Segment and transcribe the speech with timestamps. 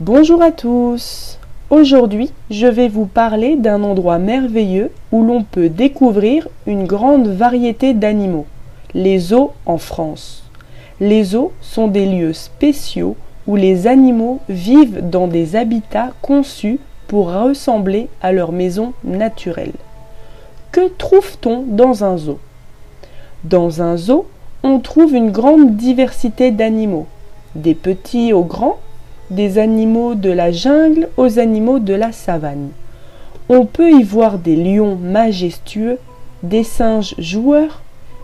[0.00, 1.38] Bonjour à tous
[1.68, 7.92] Aujourd'hui, je vais vous parler d'un endroit merveilleux où l'on peut découvrir une grande variété
[7.92, 8.46] d'animaux,
[8.94, 10.44] les zoos en France.
[11.00, 13.14] Les zoos sont des lieux spéciaux
[13.46, 19.74] où les animaux vivent dans des habitats conçus pour ressembler à leur maison naturelle.
[20.72, 22.38] Que trouve-t-on dans un zoo?
[23.44, 24.24] Dans un zoo,
[24.62, 27.06] on trouve une grande diversité d'animaux,
[27.54, 28.78] des petits aux grands,
[29.30, 32.70] des animaux de la jungle aux animaux de la savane.
[33.48, 35.98] On peut y voir des lions majestueux,
[36.42, 37.82] des singes joueurs,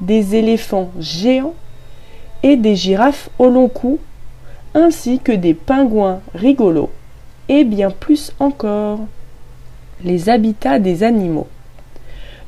[0.00, 1.54] des éléphants géants
[2.42, 3.98] et des girafes au long cou,
[4.74, 6.90] ainsi que des pingouins rigolos
[7.48, 9.00] et bien plus encore.
[10.04, 11.48] Les habitats des animaux.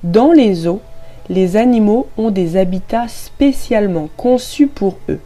[0.05, 0.80] Dans les zoos,
[1.29, 5.21] les animaux ont des habitats spécialement conçus pour eux.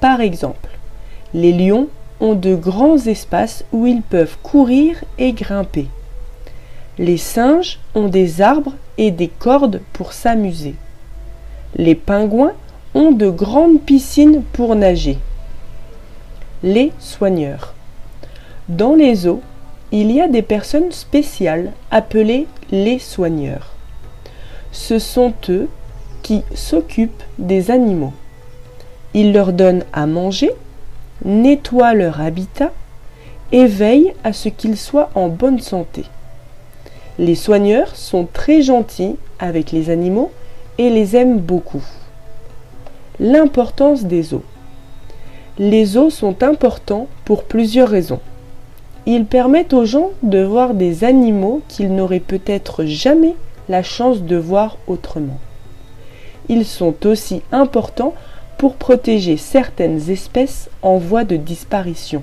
[0.00, 0.70] Par exemple,
[1.34, 1.88] les lions
[2.20, 5.88] ont de grands espaces où ils peuvent courir et grimper.
[6.98, 10.74] Les singes ont des arbres et des cordes pour s'amuser.
[11.74, 12.54] Les pingouins
[12.94, 15.18] ont de grandes piscines pour nager.
[16.62, 17.74] Les soigneurs.
[18.68, 19.42] Dans les eaux,
[19.92, 23.74] il y a des personnes spéciales appelées les soigneurs.
[24.72, 25.68] Ce sont eux
[26.22, 28.12] qui s'occupent des animaux.
[29.14, 30.50] Ils leur donnent à manger
[31.24, 32.72] nettoient leur habitat
[33.52, 36.04] et veillent à ce qu'ils soient en bonne santé.
[37.18, 40.30] Les soigneurs sont très gentils avec les animaux
[40.78, 41.84] et les aiment beaucoup.
[43.18, 44.42] L'importance des os.
[45.58, 48.20] Les os sont importants pour plusieurs raisons.
[49.06, 53.34] Ils permettent aux gens de voir des animaux qu'ils n'auraient peut-être jamais
[53.68, 55.38] la chance de voir autrement.
[56.48, 58.14] Ils sont aussi importants
[58.58, 62.22] pour protéger certaines espèces en voie de disparition,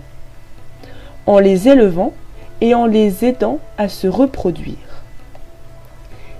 [1.25, 2.13] en les élevant
[2.61, 5.03] et en les aidant à se reproduire.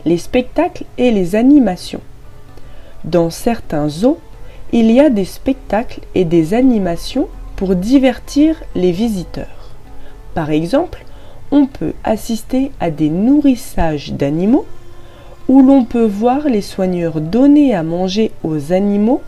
[0.05, 2.01] Les spectacles et les animations.
[3.03, 4.19] Dans certains zoos,
[4.71, 9.75] il y a des spectacles et des animations pour divertir les visiteurs.
[10.33, 11.05] Par exemple,
[11.51, 14.65] on peut assister à des nourrissages d'animaux
[15.47, 19.21] où l'on peut voir les soigneurs donner à manger aux animaux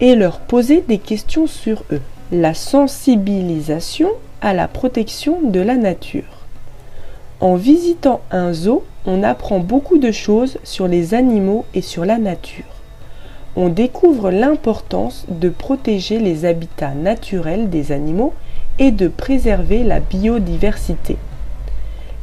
[0.00, 2.00] et leur poser des questions sur eux.
[2.32, 6.46] La sensibilisation à la protection de la nature.
[7.40, 12.18] En visitant un zoo, on apprend beaucoup de choses sur les animaux et sur la
[12.18, 12.64] nature.
[13.56, 18.32] On découvre l'importance de protéger les habitats naturels des animaux
[18.78, 21.16] et de préserver la biodiversité.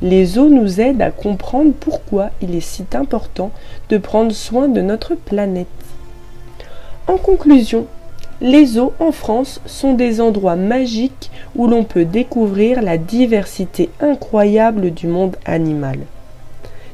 [0.01, 3.51] Les zoos nous aident à comprendre pourquoi il est si important
[3.89, 5.67] de prendre soin de notre planète.
[7.07, 7.88] En conclusion,
[8.41, 14.91] les eaux en France sont des endroits magiques où l'on peut découvrir la diversité incroyable
[14.91, 16.00] du monde animal.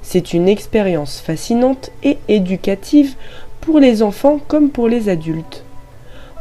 [0.04, 3.16] C'est une expérience fascinante et éducative
[3.60, 5.64] pour les enfants comme pour les adultes.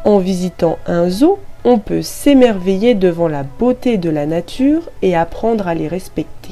[0.04, 5.66] En visitant un zoo, on peut s'émerveiller devant la beauté de la nature et apprendre
[5.66, 6.50] à les respecter.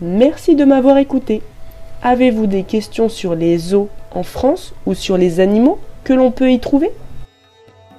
[0.00, 1.40] Merci de m'avoir écouté.
[2.02, 6.50] Avez-vous des questions sur les zoos en France ou sur les animaux que l'on peut
[6.50, 6.90] y trouver?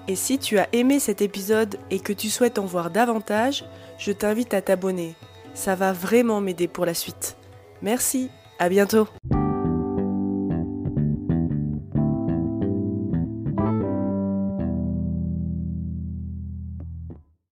[0.08, 3.66] Et si tu as aimé cet épisode et que tu souhaites en voir davantage,
[3.98, 5.16] je t'invite à t'abonner.
[5.54, 7.36] Ça va vraiment m'aider pour la suite.
[7.82, 8.30] Merci,
[8.60, 9.08] à bientôt